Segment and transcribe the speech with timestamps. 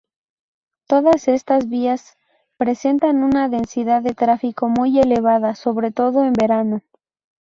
[0.87, 2.17] Todas estas vías
[2.57, 6.81] presentan una densidad de tráfico muy elevada, sobre todo en verano.